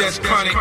[0.00, 0.56] that's chronic.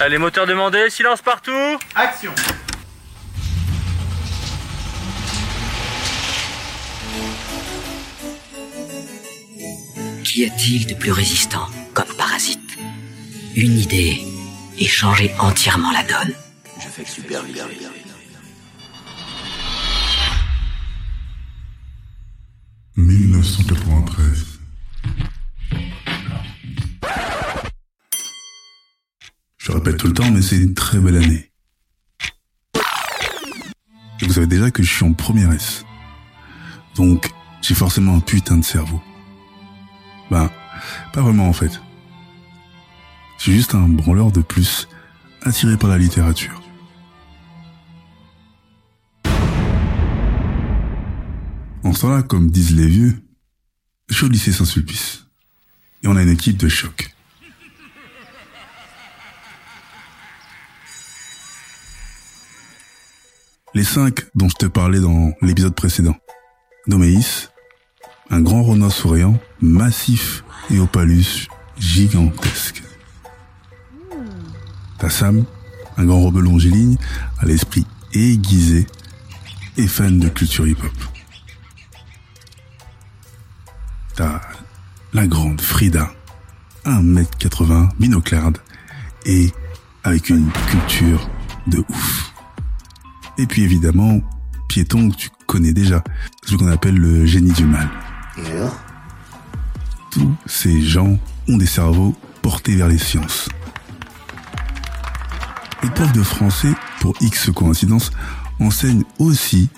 [0.00, 2.32] Allez, moteur demandé, silence partout Action
[10.34, 12.76] Qu'y a-t-il de plus résistant comme parasite?
[13.54, 14.20] Une idée
[14.76, 16.34] et changer entièrement la donne.
[16.80, 17.68] Je fais super bien.
[22.96, 24.58] 1993.
[29.58, 31.52] Je répète tout le temps, mais c'est une très belle année.
[34.20, 35.84] Et vous savez déjà que je suis en première S.
[36.96, 37.30] Donc,
[37.62, 39.00] j'ai forcément un putain de cerveau.
[40.30, 40.50] Ben,
[41.12, 41.80] pas vraiment en fait.
[43.38, 44.88] Je juste un branleur de plus,
[45.42, 46.62] attiré par la littérature.
[51.82, 53.22] En ce temps-là, comme disent les vieux,
[54.08, 55.26] je suis au lycée Saint-Sulpice.
[56.02, 57.14] Et on a une équipe de choc.
[63.74, 66.16] Les cinq dont je te parlais dans l'épisode précédent.
[66.86, 67.48] Doméis,
[68.30, 72.82] un grand renard souriant, massif et au palus gigantesque.
[74.98, 75.44] T'as Sam,
[75.96, 76.96] un grand rebelle longiligne,
[77.38, 78.86] à l'esprit aiguisé
[79.76, 80.92] et fan de culture hip-hop.
[84.14, 84.40] T'as
[85.12, 86.10] la grande Frida,
[86.84, 88.58] 1m80, binoclarde,
[89.26, 89.52] et
[90.04, 91.28] avec une culture
[91.66, 92.32] de ouf.
[93.38, 94.20] Et puis évidemment,
[94.68, 96.02] Piéton que tu connais déjà,
[96.44, 97.88] ce qu'on appelle le génie du mal.
[100.10, 101.18] Tous ces gens
[101.48, 103.48] ont des cerveaux portés vers les sciences.
[105.94, 108.10] Profs de français, pour X coïncidence,
[108.58, 109.68] enseignent aussi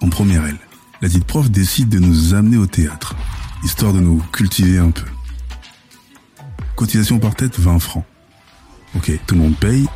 [0.00, 0.56] en première L.
[1.02, 3.14] La dite prof décide de nous amener au théâtre,
[3.62, 5.04] histoire de nous cultiver un peu.
[6.76, 8.04] Cotisation par tête 20 francs.
[8.96, 9.86] Ok, tout le monde paye,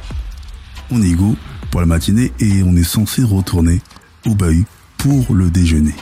[0.91, 1.37] on est égaux
[1.71, 3.81] pour la matinée et on est censé retourner
[4.27, 4.67] au bahut
[4.99, 5.95] pour le déjeuner.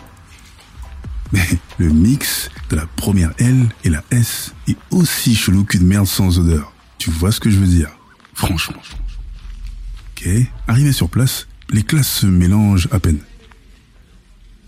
[1.32, 1.46] Mais
[1.78, 6.38] le mix de la première L et la S est aussi chelou qu'une merde sans
[6.38, 6.72] odeur.
[6.98, 7.90] Tu vois ce que je veux dire?
[8.34, 8.82] Franchement.
[10.10, 10.28] Ok,
[10.68, 13.18] arrivé sur place, les classes se mélangent à peine.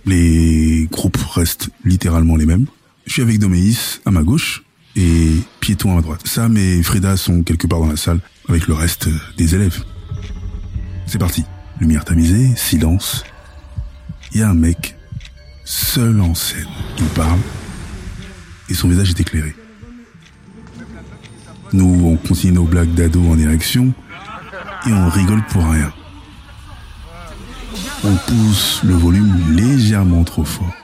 [0.06, 2.66] Les groupes restent littéralement les mêmes.
[3.06, 4.64] Je suis avec Doméis à ma gauche
[4.96, 5.30] et
[5.60, 6.26] Piéton à ma droite.
[6.26, 9.84] Sam et Frida sont quelque part dans la salle avec le reste des élèves.
[11.06, 11.44] C'est parti.
[11.80, 13.24] Lumière tamisée, silence.
[14.32, 14.93] Il y a un mec
[15.64, 16.68] seul en scène.
[16.98, 17.40] Il parle
[18.68, 19.54] et son visage est éclairé.
[21.72, 23.92] Nous, on continue nos blagues d'ado en érection
[24.86, 25.92] et on rigole pour rien.
[28.04, 30.74] On pousse le volume légèrement trop fort.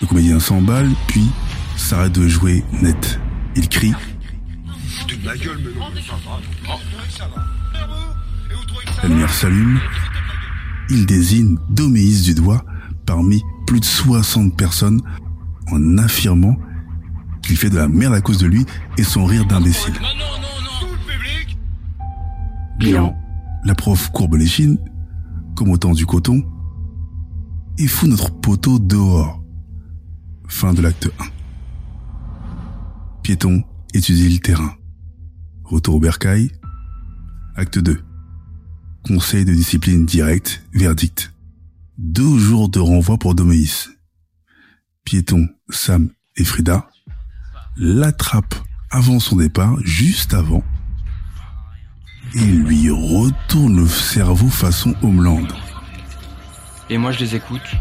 [0.00, 1.26] Le comédien s'emballe, puis
[1.76, 3.18] s'arrête de jouer net.
[3.54, 3.94] Il crie
[9.02, 9.80] La lumière s'allume.
[10.90, 12.64] Il désigne Doméis du doigt
[13.06, 15.00] parmi plus de 60 personnes
[15.70, 16.56] en affirmant
[17.42, 18.64] qu'il fait de la merde à cause de lui
[18.96, 19.94] et son rire d'imbécile.
[22.78, 23.16] Bilan.
[23.64, 24.78] La prof courbe les chines,
[25.56, 26.44] comme au temps du coton,
[27.78, 29.42] et fout notre poteau dehors.
[30.46, 31.24] Fin de l'acte 1.
[33.22, 34.72] Piéton étudie le terrain.
[35.64, 36.52] Retour au bercail.
[37.56, 38.05] Acte 2.
[39.06, 41.32] Conseil de discipline direct, verdict.
[41.96, 43.88] Deux jours de renvoi pour Doméis.
[45.04, 46.88] Piéton, Sam et Frida
[47.76, 48.54] l'attrape
[48.90, 50.64] avant son départ, juste avant,
[52.34, 55.46] et lui retourne le cerveau façon Homeland.
[56.88, 57.76] Et moi je les écoute.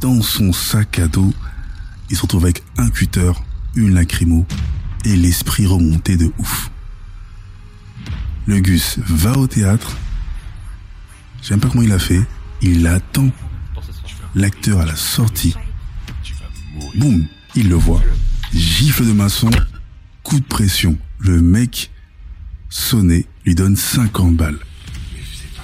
[0.00, 1.32] Dans son sac à dos,
[2.10, 3.32] il se retrouve avec un cutter,
[3.74, 4.46] une lacrymo
[5.04, 6.70] et l'esprit remonté de ouf.
[8.46, 9.96] Le Gus va au théâtre.
[11.42, 12.22] J'aime pas comment il a fait.
[12.62, 13.30] Il attend
[14.34, 15.54] l'acteur à la sortie.
[16.94, 18.02] Boum, il le voit.
[18.52, 19.50] Gifle de maçon,
[20.22, 20.98] coup de pression.
[21.18, 21.90] Le mec
[22.68, 24.58] sonné lui donne 50 balles.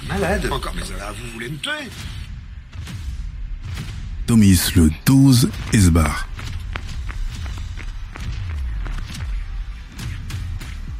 [0.07, 1.89] Malade Encore, mais là, vous voulez me tuer
[4.75, 6.27] le 12 et se barre.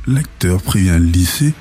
[0.05, 1.53] L'acteur prévient le lycée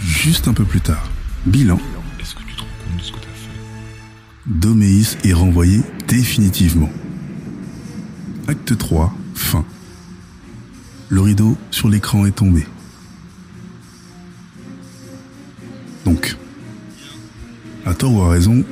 [0.00, 1.06] juste un peu plus tard.
[1.44, 1.78] Bilan.
[2.18, 3.50] Est-ce que tu te rends compte de ce que t'as fait?
[4.46, 6.90] Doméis est renvoyé définitivement.
[8.48, 9.66] Acte 3, fin.
[11.10, 12.66] Le rideau sur l'écran est tombé.
[16.06, 16.36] Donc,
[17.84, 18.64] à tort ou à raison,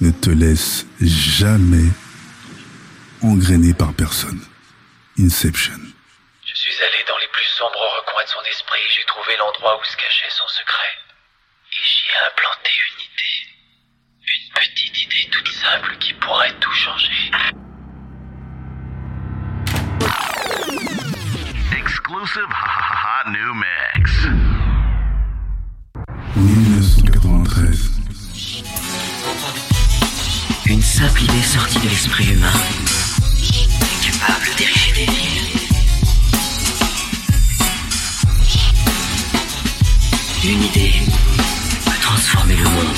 [0.00, 1.88] ne te laisse jamais
[3.20, 4.40] engrainer par personne.
[5.18, 5.74] Inception.
[6.44, 7.46] Je suis allé dans les plus
[8.24, 10.92] de son esprit, j'ai trouvé l'endroit où se cachait son secret.
[11.72, 13.46] Et j'y ai implanté une idée.
[14.28, 17.30] Une petite idée toute simple qui pourrait tout changer.
[21.76, 24.10] Exclusive hot new mix.
[26.36, 27.90] 1993.
[30.66, 32.52] Une simple idée sortie de l'esprit humain,
[34.02, 35.31] capable d'ériger des villes.
[40.44, 40.92] Une idée
[41.84, 42.96] peut transformer le monde.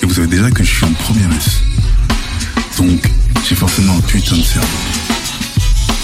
[0.00, 1.62] Et vous savez déjà que je suis en première S.
[2.78, 3.10] Donc,
[3.48, 4.68] j'ai forcément un putain de cerveau.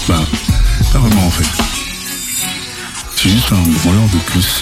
[0.09, 0.25] Bah,
[0.91, 1.63] pas vraiment en fait.
[3.15, 4.61] C'est juste un branleur de plus,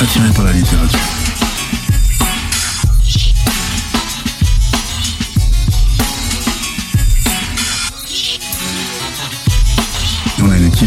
[0.00, 1.25] attiré par la littérature.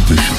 [0.10, 0.38] De choc.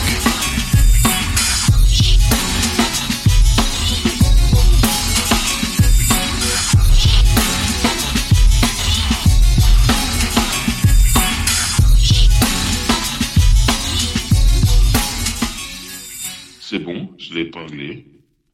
[16.61, 18.07] C'est bon, je l'ai épinglé.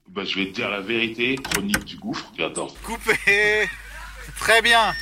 [0.09, 2.31] Bah, je vais te dire la vérité, chronique du gouffre.
[2.39, 3.69] Attends, Coupé
[4.39, 4.95] Très bien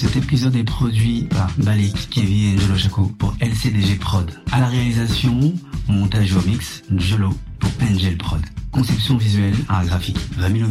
[0.00, 4.30] Cet épisode est produit par Balik, Kevin et Jolo Chaco pour LCDG Prod.
[4.52, 5.52] À la réalisation,
[5.88, 8.40] montage au mix, Jolo pour Angel Prod.
[8.70, 10.62] Conception visuelle, art graphique, Rémi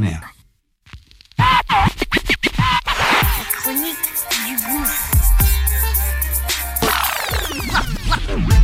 [3.52, 3.98] Chronique
[4.48, 4.56] du
[8.46, 8.57] goût.